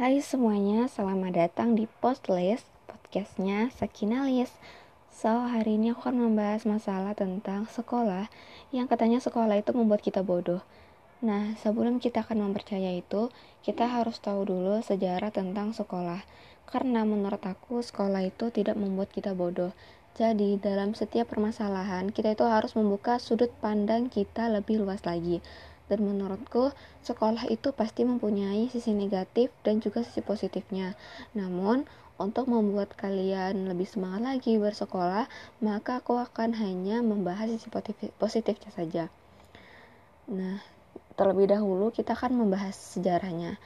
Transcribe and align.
Hai 0.00 0.16
semuanya, 0.24 0.88
selamat 0.88 1.36
datang 1.36 1.76
di 1.76 1.84
Postlist, 2.00 2.64
podcastnya 2.88 3.68
Sakinalis. 3.68 4.48
So, 5.12 5.28
hari 5.28 5.76
ini 5.76 5.92
aku 5.92 6.08
akan 6.08 6.24
membahas 6.24 6.64
masalah 6.64 7.12
tentang 7.12 7.68
sekolah 7.68 8.32
yang 8.72 8.88
katanya 8.88 9.20
sekolah 9.20 9.60
itu 9.60 9.76
membuat 9.76 10.00
kita 10.00 10.24
bodoh. 10.24 10.64
Nah, 11.20 11.52
sebelum 11.60 12.00
kita 12.00 12.24
akan 12.24 12.48
mempercaya 12.48 12.96
itu, 12.96 13.28
kita 13.60 13.92
harus 13.92 14.16
tahu 14.24 14.48
dulu 14.48 14.80
sejarah 14.80 15.36
tentang 15.36 15.76
sekolah. 15.76 16.24
Karena 16.64 17.04
menurut 17.04 17.44
aku, 17.44 17.84
sekolah 17.84 18.24
itu 18.24 18.48
tidak 18.48 18.80
membuat 18.80 19.12
kita 19.12 19.36
bodoh. 19.36 19.76
Jadi, 20.16 20.56
dalam 20.56 20.96
setiap 20.96 21.28
permasalahan, 21.28 22.08
kita 22.08 22.32
itu 22.32 22.48
harus 22.48 22.72
membuka 22.72 23.20
sudut 23.20 23.52
pandang 23.60 24.08
kita 24.08 24.48
lebih 24.48 24.80
luas 24.80 25.04
lagi 25.04 25.44
dan 25.90 26.06
menurutku 26.06 26.70
sekolah 27.02 27.50
itu 27.50 27.74
pasti 27.74 28.06
mempunyai 28.06 28.70
sisi 28.70 28.94
negatif 28.94 29.50
dan 29.66 29.82
juga 29.82 30.06
sisi 30.06 30.22
positifnya. 30.22 30.94
Namun, 31.34 31.84
untuk 32.20 32.46
membuat 32.46 32.94
kalian 32.94 33.66
lebih 33.66 33.90
semangat 33.90 34.38
lagi 34.38 34.54
bersekolah, 34.60 35.26
maka 35.58 35.98
aku 35.98 36.20
akan 36.20 36.54
hanya 36.54 37.02
membahas 37.02 37.50
sisi 37.50 37.66
positifnya 38.14 38.70
saja. 38.70 39.04
Nah, 40.30 40.62
terlebih 41.18 41.50
dahulu 41.50 41.90
kita 41.90 42.14
akan 42.14 42.38
membahas 42.46 42.76
sejarahnya. 42.76 43.58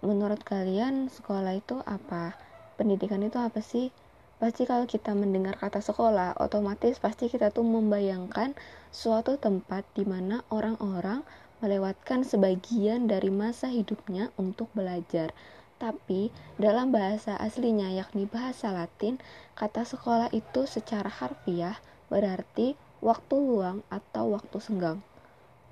Menurut 0.00 0.40
kalian, 0.46 1.12
sekolah 1.12 1.58
itu 1.58 1.82
apa? 1.84 2.38
Pendidikan 2.78 3.20
itu 3.20 3.36
apa 3.36 3.60
sih? 3.60 3.90
Pasti 4.38 4.62
kalau 4.70 4.86
kita 4.86 5.18
mendengar 5.18 5.58
kata 5.58 5.82
sekolah, 5.82 6.38
otomatis 6.38 7.02
pasti 7.02 7.26
kita 7.26 7.50
tuh 7.50 7.66
membayangkan 7.66 8.54
suatu 8.94 9.34
tempat 9.34 9.82
di 9.98 10.06
mana 10.06 10.46
orang-orang 10.54 11.26
melewatkan 11.58 12.22
sebagian 12.22 13.10
dari 13.10 13.30
masa 13.30 13.70
hidupnya 13.70 14.30
untuk 14.38 14.70
belajar. 14.74 15.34
Tapi 15.78 16.34
dalam 16.58 16.90
bahasa 16.90 17.38
aslinya 17.38 17.94
yakni 17.94 18.26
bahasa 18.26 18.74
Latin, 18.74 19.22
kata 19.54 19.86
sekolah 19.86 20.30
itu 20.34 20.66
secara 20.66 21.06
harfiah 21.06 21.78
berarti 22.10 22.74
waktu 22.98 23.34
luang 23.38 23.86
atau 23.86 24.34
waktu 24.34 24.58
senggang. 24.58 24.98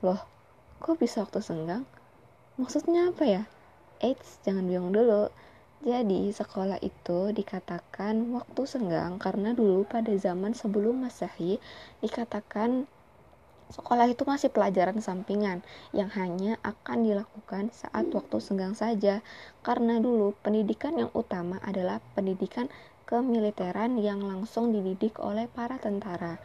Loh, 0.06 0.22
kok 0.78 1.02
bisa 1.02 1.26
waktu 1.26 1.42
senggang? 1.42 1.82
Maksudnya 2.54 3.10
apa 3.10 3.24
ya? 3.26 3.42
Eits, 3.98 4.38
jangan 4.46 4.68
bingung 4.70 4.94
dulu. 4.94 5.26
Jadi, 5.84 6.32
sekolah 6.32 6.80
itu 6.80 7.34
dikatakan 7.34 8.32
waktu 8.32 8.62
senggang 8.64 9.20
karena 9.20 9.52
dulu 9.52 9.84
pada 9.84 10.14
zaman 10.16 10.56
sebelum 10.56 11.04
Masehi 11.04 11.60
dikatakan 12.00 12.88
Sekolah 13.66 14.06
itu 14.06 14.22
masih 14.22 14.46
pelajaran 14.54 15.02
sampingan 15.02 15.66
yang 15.90 16.06
hanya 16.14 16.54
akan 16.62 17.02
dilakukan 17.02 17.74
saat 17.74 18.06
waktu 18.14 18.38
senggang 18.38 18.78
saja, 18.78 19.26
karena 19.66 19.98
dulu 19.98 20.38
pendidikan 20.38 20.94
yang 20.94 21.10
utama 21.18 21.58
adalah 21.66 21.98
pendidikan 22.14 22.70
kemiliteran 23.10 23.98
yang 23.98 24.22
langsung 24.22 24.70
dididik 24.70 25.18
oleh 25.18 25.50
para 25.50 25.82
tentara. 25.82 26.38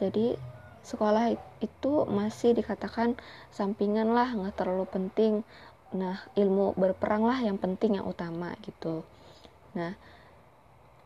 Jadi 0.00 0.36
sekolah 0.84 1.32
itu 1.60 1.92
masih 2.08 2.56
dikatakan 2.56 3.16
sampingan 3.52 4.12
lah, 4.12 4.32
nggak 4.32 4.56
terlalu 4.56 4.88
penting. 4.88 5.32
Nah, 5.92 6.24
ilmu 6.36 6.76
berperang 6.80 7.28
lah 7.28 7.40
yang 7.44 7.60
penting 7.60 8.00
yang 8.00 8.08
utama 8.08 8.56
gitu. 8.64 9.04
Nah, 9.76 9.96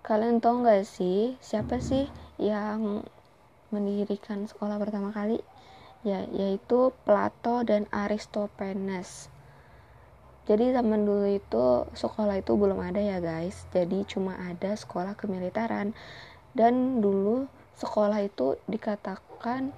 kalian 0.06 0.38
tahu 0.38 0.62
nggak 0.62 0.86
sih 0.86 1.34
siapa 1.42 1.82
sih 1.82 2.06
yang 2.38 3.02
mendirikan 3.74 4.48
sekolah 4.48 4.80
pertama 4.80 5.12
kali 5.12 5.40
ya 6.06 6.24
yaitu 6.30 6.94
Plato 7.04 7.66
dan 7.66 7.84
Aristophanes 7.90 9.28
jadi 10.48 10.72
zaman 10.72 11.04
dulu 11.04 11.28
itu 11.28 11.84
sekolah 11.92 12.40
itu 12.40 12.56
belum 12.56 12.80
ada 12.80 12.96
ya 13.04 13.20
guys. 13.20 13.68
Jadi 13.68 14.08
cuma 14.08 14.32
ada 14.40 14.72
sekolah 14.72 15.12
kemiliteran. 15.12 15.92
Dan 16.56 17.04
dulu 17.04 17.44
sekolah 17.76 18.24
itu 18.24 18.56
dikatakan 18.64 19.76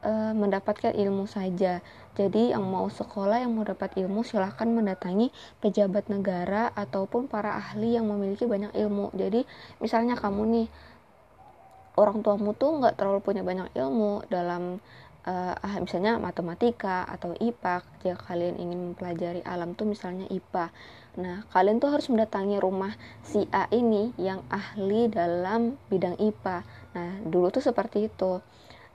e, 0.00 0.32
mendapatkan 0.32 0.96
ilmu 0.96 1.28
saja. 1.28 1.84
Jadi 2.16 2.56
yang 2.56 2.64
mau 2.64 2.88
sekolah 2.88 3.44
yang 3.44 3.52
mau 3.52 3.68
dapat 3.68 4.00
ilmu 4.00 4.24
silahkan 4.24 4.64
mendatangi 4.64 5.28
pejabat 5.60 6.08
negara 6.08 6.72
ataupun 6.72 7.28
para 7.28 7.60
ahli 7.60 8.00
yang 8.00 8.08
memiliki 8.08 8.48
banyak 8.48 8.72
ilmu. 8.72 9.12
Jadi 9.12 9.44
misalnya 9.76 10.16
kamu 10.16 10.42
nih 10.48 10.66
orang 11.98 12.22
tuamu 12.22 12.54
tuh 12.54 12.78
nggak 12.78 12.94
terlalu 12.94 13.18
punya 13.18 13.42
banyak 13.42 13.74
ilmu 13.74 14.22
dalam 14.30 14.78
uh, 15.26 15.54
misalnya 15.82 16.22
matematika 16.22 17.02
atau 17.10 17.34
IPA 17.34 17.82
jika 18.06 18.16
kalian 18.30 18.56
ingin 18.62 18.78
mempelajari 18.92 19.42
alam 19.42 19.74
tuh 19.74 19.90
misalnya 19.90 20.30
IPA 20.30 20.70
nah 21.18 21.42
kalian 21.50 21.82
tuh 21.82 21.90
harus 21.90 22.06
mendatangi 22.06 22.62
rumah 22.62 22.94
si 23.26 23.42
A 23.50 23.66
ini 23.74 24.14
yang 24.14 24.46
ahli 24.46 25.10
dalam 25.10 25.74
bidang 25.90 26.14
IPA 26.22 26.62
nah 26.94 27.10
dulu 27.26 27.50
tuh 27.50 27.66
seperti 27.66 28.06
itu. 28.06 28.38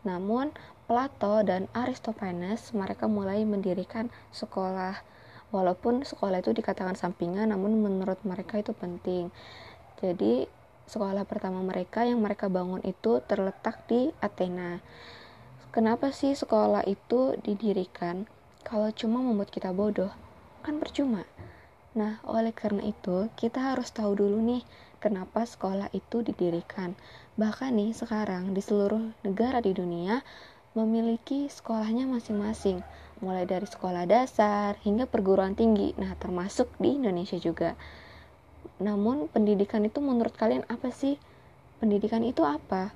Namun 0.03 0.51
Plato 0.83 1.39
dan 1.47 1.71
Aristophanes 1.71 2.75
mereka 2.75 3.07
mulai 3.07 3.47
mendirikan 3.47 4.11
sekolah. 4.35 4.99
Walaupun 5.55 6.03
sekolah 6.03 6.43
itu 6.43 6.51
dikatakan 6.51 6.99
sampingan 6.99 7.55
namun 7.55 7.79
menurut 7.79 8.19
mereka 8.27 8.59
itu 8.59 8.75
penting. 8.75 9.31
Jadi 10.03 10.49
sekolah 10.87 11.23
pertama 11.27 11.63
mereka 11.63 12.03
yang 12.03 12.19
mereka 12.19 12.51
bangun 12.51 12.83
itu 12.83 13.23
terletak 13.25 13.83
di 13.87 14.11
Athena. 14.19 14.83
Kenapa 15.73 16.13
sih 16.13 16.37
sekolah 16.37 16.85
itu 16.85 17.33
didirikan 17.41 18.29
kalau 18.61 18.93
cuma 18.93 19.19
membuat 19.19 19.49
kita 19.49 19.73
bodoh? 19.73 20.13
Kan 20.61 20.77
percuma. 20.77 21.25
Nah, 21.93 22.17
oleh 22.25 22.49
karena 22.53 22.85
itu, 22.89 23.29
kita 23.37 23.73
harus 23.73 23.93
tahu 23.93 24.17
dulu 24.17 24.41
nih 24.41 24.65
kenapa 24.97 25.45
sekolah 25.45 25.93
itu 25.93 26.25
didirikan. 26.25 26.97
Bahkan 27.37 27.73
nih 27.73 27.93
sekarang 27.93 28.53
di 28.57 28.61
seluruh 28.65 29.13
negara 29.21 29.61
di 29.61 29.77
dunia 29.77 30.25
memiliki 30.73 31.45
sekolahnya 31.49 32.09
masing-masing, 32.09 32.81
mulai 33.21 33.45
dari 33.45 33.69
sekolah 33.69 34.09
dasar 34.09 34.73
hingga 34.81 35.05
perguruan 35.05 35.53
tinggi. 35.53 35.93
Nah, 36.01 36.17
termasuk 36.17 36.69
di 36.81 36.97
Indonesia 36.97 37.37
juga. 37.37 37.77
Namun, 38.81 39.29
pendidikan 39.31 39.83
itu 39.87 40.03
menurut 40.03 40.33
kalian 40.35 40.67
apa 40.67 40.89
sih? 40.89 41.19
Pendidikan 41.83 42.23
itu 42.23 42.43
apa? 42.43 42.95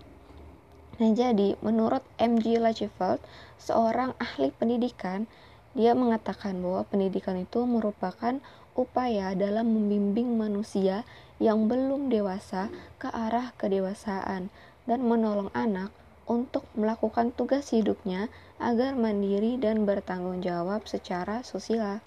Nah, 0.97 1.11
jadi 1.13 1.53
menurut 1.61 2.01
M.G. 2.17 2.57
Lacheveld, 2.57 3.21
seorang 3.61 4.17
ahli 4.17 4.49
pendidikan, 4.49 5.29
dia 5.77 5.93
mengatakan 5.93 6.57
bahwa 6.57 6.81
pendidikan 6.89 7.37
itu 7.37 7.61
merupakan 7.69 8.41
upaya 8.73 9.37
dalam 9.37 9.77
membimbing 9.77 10.37
manusia 10.37 11.05
yang 11.37 11.69
belum 11.69 12.09
dewasa 12.09 12.73
ke 12.97 13.13
arah 13.13 13.53
kedewasaan 13.61 14.49
dan 14.89 14.99
menolong 15.05 15.53
anak 15.53 15.93
untuk 16.25 16.65
melakukan 16.73 17.29
tugas 17.29 17.69
hidupnya 17.69 18.25
agar 18.57 18.97
mandiri 18.97 19.61
dan 19.61 19.85
bertanggung 19.85 20.41
jawab 20.41 20.89
secara 20.89 21.45
sosial. 21.45 22.01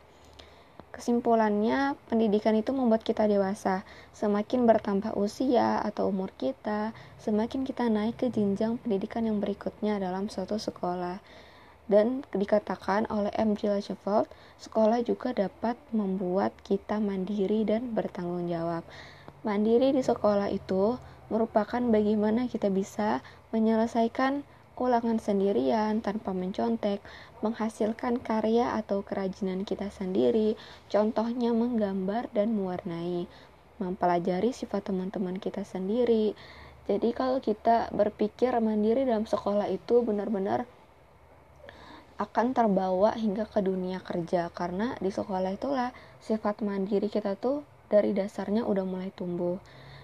Kesimpulannya, 1.00 1.97
pendidikan 2.12 2.53
itu 2.53 2.77
membuat 2.77 3.00
kita 3.00 3.25
dewasa. 3.25 3.88
Semakin 4.12 4.69
bertambah 4.69 5.16
usia 5.16 5.81
atau 5.81 6.12
umur 6.12 6.28
kita, 6.37 6.93
semakin 7.16 7.65
kita 7.65 7.88
naik 7.88 8.21
ke 8.21 8.28
jenjang 8.28 8.77
pendidikan 8.77 9.25
yang 9.25 9.41
berikutnya 9.41 9.97
dalam 9.97 10.28
suatu 10.28 10.61
sekolah. 10.61 11.16
Dan 11.88 12.21
dikatakan 12.37 13.09
oleh 13.09 13.33
M. 13.33 13.56
G. 13.56 13.72
Lacheveld, 13.72 14.28
sekolah 14.61 15.00
juga 15.00 15.33
dapat 15.33 15.81
membuat 15.88 16.53
kita 16.69 17.00
mandiri 17.00 17.65
dan 17.65 17.97
bertanggung 17.97 18.53
jawab. 18.53 18.84
Mandiri 19.41 19.97
di 19.97 20.05
sekolah 20.05 20.53
itu 20.53 21.00
merupakan 21.32 21.81
bagaimana 21.81 22.44
kita 22.44 22.69
bisa 22.69 23.25
menyelesaikan 23.56 24.44
ulangan 24.81 25.21
sendirian 25.21 26.01
tanpa 26.01 26.33
mencontek, 26.33 27.05
menghasilkan 27.45 28.17
karya 28.17 28.73
atau 28.81 29.05
kerajinan 29.05 29.69
kita 29.69 29.93
sendiri, 29.93 30.57
contohnya 30.89 31.53
menggambar 31.53 32.32
dan 32.32 32.56
mewarnai, 32.56 33.29
mempelajari 33.77 34.56
sifat 34.56 34.88
teman-teman 34.88 35.37
kita 35.37 35.69
sendiri. 35.69 36.32
Jadi 36.88 37.12
kalau 37.12 37.44
kita 37.44 37.93
berpikir 37.93 38.56
mandiri 38.59 39.05
dalam 39.05 39.29
sekolah 39.29 39.69
itu 39.69 40.00
benar-benar 40.00 40.65
akan 42.21 42.53
terbawa 42.53 43.17
hingga 43.17 43.49
ke 43.49 43.65
dunia 43.65 44.00
kerja 44.00 44.53
karena 44.53 44.97
di 45.00 45.09
sekolah 45.09 45.56
itulah 45.56 45.93
sifat 46.21 46.61
mandiri 46.61 47.09
kita 47.09 47.37
tuh 47.37 47.65
dari 47.88 48.12
dasarnya 48.12 48.69
udah 48.69 48.85
mulai 48.85 49.09
tumbuh 49.17 49.56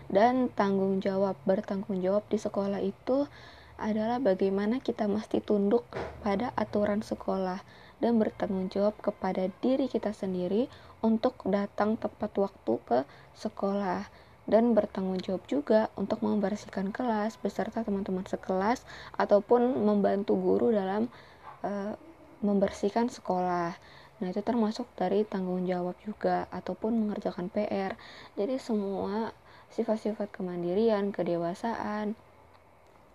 dan 0.09 0.49
tanggung 0.55 1.03
jawab 1.05 1.37
bertanggung 1.45 2.01
jawab 2.01 2.25
di 2.33 2.39
sekolah 2.41 2.81
itu 2.81 3.29
adalah 3.77 4.21
bagaimana 4.21 4.81
kita 4.81 5.05
mesti 5.09 5.45
tunduk 5.45 5.85
pada 6.25 6.53
aturan 6.57 7.05
sekolah 7.05 7.61
dan 8.01 8.21
bertanggung 8.21 8.69
jawab 8.69 8.97
kepada 9.01 9.49
diri 9.65 9.89
kita 9.89 10.13
sendiri 10.13 10.69
untuk 11.01 11.37
datang 11.49 11.97
tepat 11.97 12.33
waktu 12.37 12.75
ke 12.85 12.99
sekolah 13.37 14.09
dan 14.47 14.73
bertanggung 14.73 15.19
jawab 15.21 15.43
juga 15.51 15.91
untuk 15.99 16.23
membersihkan 16.23 16.95
kelas 16.95 17.37
beserta 17.43 17.83
teman-teman 17.83 18.25
sekelas 18.25 18.87
ataupun 19.19 19.83
membantu 19.83 20.39
guru 20.39 20.71
dalam 20.71 21.11
uh, 21.67 21.99
membersihkan 22.41 23.11
sekolah. 23.11 23.75
Nah, 24.17 24.33
itu 24.33 24.41
termasuk 24.41 24.89
dari 24.97 25.29
tanggung 25.29 25.69
jawab 25.69 25.99
juga 26.01 26.49
ataupun 26.49 26.95
mengerjakan 27.05 27.53
PR. 27.53 27.99
Jadi 28.39 28.57
semua 28.57 29.35
sifat-sifat 29.75 30.33
kemandirian, 30.33 31.13
kedewasaan, 31.13 32.17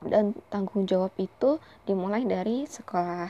dan 0.01 0.33
tanggung 0.49 0.89
jawab 0.89 1.13
itu 1.21 1.61
dimulai 1.85 2.25
dari 2.25 2.65
sekolah. 2.65 3.29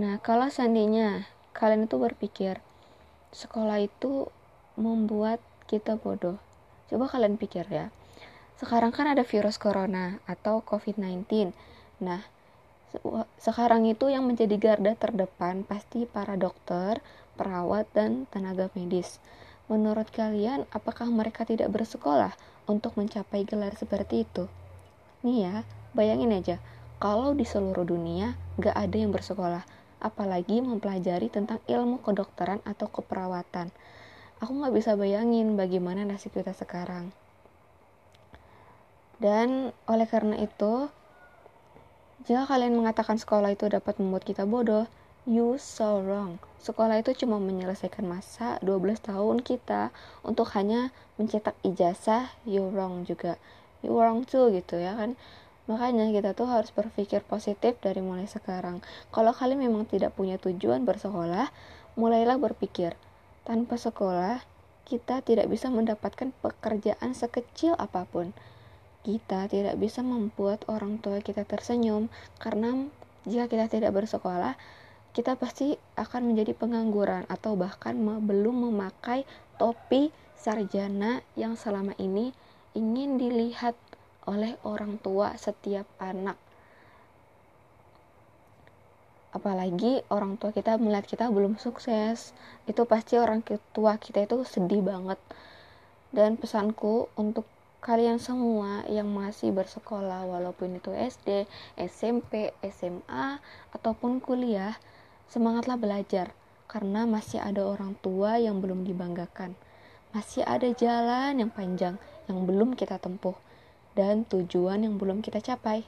Nah, 0.00 0.18
kalau 0.24 0.48
seandainya 0.48 1.28
kalian 1.54 1.86
itu 1.86 2.00
berpikir 2.00 2.58
sekolah 3.30 3.78
itu 3.84 4.32
membuat 4.74 5.38
kita 5.70 6.00
bodoh. 6.00 6.40
Coba 6.90 7.06
kalian 7.06 7.38
pikir 7.38 7.68
ya. 7.70 7.94
Sekarang 8.58 8.94
kan 8.94 9.10
ada 9.10 9.22
virus 9.26 9.58
corona 9.60 10.18
atau 10.24 10.62
COVID-19. 10.62 11.52
Nah, 12.02 12.22
sekarang 13.42 13.90
itu 13.90 14.06
yang 14.06 14.26
menjadi 14.26 14.54
garda 14.54 14.94
terdepan 14.94 15.66
pasti 15.66 16.06
para 16.06 16.38
dokter, 16.38 17.02
perawat, 17.34 17.90
dan 17.90 18.30
tenaga 18.30 18.70
medis. 18.78 19.18
Menurut 19.66 20.06
kalian, 20.14 20.68
apakah 20.70 21.10
mereka 21.10 21.42
tidak 21.42 21.74
bersekolah 21.74 22.36
untuk 22.70 22.94
mencapai 22.94 23.42
gelar 23.42 23.74
seperti 23.74 24.22
itu? 24.22 24.46
Nih 25.24 25.48
ya, 25.48 25.64
bayangin 25.96 26.36
aja, 26.36 26.60
kalau 27.00 27.32
di 27.32 27.48
seluruh 27.48 27.88
dunia 27.88 28.36
gak 28.60 28.76
ada 28.76 28.96
yang 29.00 29.08
bersekolah, 29.08 29.64
apalagi 29.96 30.60
mempelajari 30.60 31.32
tentang 31.32 31.64
ilmu 31.64 32.04
kedokteran 32.04 32.60
atau 32.68 32.92
keperawatan. 32.92 33.72
Aku 34.44 34.52
gak 34.60 34.76
bisa 34.76 34.92
bayangin 35.00 35.56
bagaimana 35.56 36.04
nasib 36.04 36.36
kita 36.36 36.52
sekarang. 36.52 37.08
Dan 39.16 39.72
oleh 39.88 40.04
karena 40.04 40.36
itu, 40.44 40.92
jika 42.28 42.44
kalian 42.44 42.76
mengatakan 42.76 43.16
sekolah 43.16 43.56
itu 43.56 43.64
dapat 43.72 43.96
membuat 43.96 44.28
kita 44.28 44.44
bodoh, 44.44 44.84
you 45.24 45.56
so 45.56 46.04
wrong. 46.04 46.36
Sekolah 46.60 47.00
itu 47.00 47.16
cuma 47.24 47.40
menyelesaikan 47.40 48.04
masa 48.04 48.60
12 48.60 49.00
tahun 49.00 49.40
kita 49.40 49.88
untuk 50.20 50.52
hanya 50.52 50.92
mencetak 51.16 51.56
ijazah, 51.64 52.28
you 52.44 52.68
wrong 52.68 53.08
juga. 53.08 53.40
You 53.84 53.92
wrong 53.92 54.24
too 54.24 54.48
gitu 54.50 54.80
ya 54.80 54.96
kan. 54.96 55.20
Makanya 55.68 56.08
kita 56.12 56.32
tuh 56.32 56.48
harus 56.48 56.72
berpikir 56.72 57.20
positif 57.24 57.76
dari 57.84 58.00
mulai 58.00 58.24
sekarang. 58.24 58.80
Kalau 59.12 59.36
kalian 59.36 59.64
memang 59.64 59.84
tidak 59.84 60.16
punya 60.16 60.40
tujuan 60.40 60.88
bersekolah, 60.88 61.52
mulailah 62.00 62.40
berpikir. 62.40 62.96
Tanpa 63.44 63.76
sekolah, 63.76 64.40
kita 64.84 65.20
tidak 65.20 65.48
bisa 65.52 65.68
mendapatkan 65.68 66.32
pekerjaan 66.40 67.12
sekecil 67.16 67.76
apa 67.76 68.04
pun 68.08 68.32
kita 69.04 69.52
tidak 69.52 69.76
bisa 69.76 70.00
membuat 70.00 70.64
orang 70.64 70.96
tua 70.96 71.20
kita 71.20 71.44
tersenyum 71.44 72.08
karena 72.40 72.88
jika 73.28 73.52
kita 73.52 73.68
tidak 73.68 73.92
bersekolah, 73.92 74.56
kita 75.12 75.36
pasti 75.36 75.76
akan 76.00 76.32
menjadi 76.32 76.56
pengangguran 76.56 77.28
atau 77.28 77.52
bahkan 77.56 77.94
belum 78.00 78.68
memakai 78.68 79.28
topi 79.60 80.08
sarjana 80.36 81.20
yang 81.36 81.54
selama 81.54 81.92
ini 82.00 82.32
ingin 82.74 83.22
dilihat 83.22 83.78
oleh 84.26 84.58
orang 84.66 84.98
tua 84.98 85.38
setiap 85.38 85.86
anak. 86.02 86.34
Apalagi 89.34 90.02
orang 90.10 90.38
tua 90.38 90.54
kita 90.54 90.78
melihat 90.78 91.06
kita 91.06 91.26
belum 91.30 91.58
sukses, 91.58 92.34
itu 92.70 92.82
pasti 92.86 93.18
orang 93.18 93.42
tua 93.46 93.98
kita 93.98 94.26
itu 94.26 94.42
sedih 94.46 94.82
banget. 94.82 95.18
Dan 96.14 96.38
pesanku 96.38 97.10
untuk 97.18 97.46
kalian 97.82 98.22
semua 98.22 98.86
yang 98.86 99.10
masih 99.10 99.50
bersekolah 99.50 100.24
walaupun 100.24 100.78
itu 100.78 100.94
SD, 100.94 101.50
SMP, 101.78 102.54
SMA 102.62 103.42
ataupun 103.74 104.22
kuliah, 104.22 104.78
semangatlah 105.26 105.78
belajar 105.78 106.30
karena 106.70 107.04
masih 107.04 107.42
ada 107.42 107.66
orang 107.66 107.98
tua 108.00 108.38
yang 108.38 108.62
belum 108.62 108.86
dibanggakan. 108.86 109.58
Masih 110.14 110.46
ada 110.46 110.70
jalan 110.70 111.42
yang 111.42 111.50
panjang 111.50 111.98
yang 112.30 112.48
belum 112.48 112.76
kita 112.78 113.00
tempuh 113.00 113.36
dan 113.94 114.26
tujuan 114.26 114.82
yang 114.84 114.98
belum 115.00 115.22
kita 115.22 115.40
capai. 115.40 115.86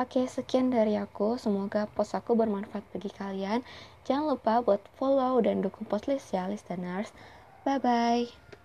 Oke, 0.00 0.24
sekian 0.24 0.72
dari 0.72 0.96
aku. 0.96 1.36
Semoga 1.36 1.84
post 1.84 2.16
aku 2.16 2.32
bermanfaat 2.32 2.80
bagi 2.88 3.12
kalian. 3.12 3.60
Jangan 4.08 4.32
lupa 4.32 4.64
buat 4.64 4.80
follow 4.96 5.44
dan 5.44 5.60
dukung 5.60 5.84
podcast 5.84 6.32
ya, 6.32 6.48
listeners. 6.48 7.12
Bye-bye. 7.68 8.59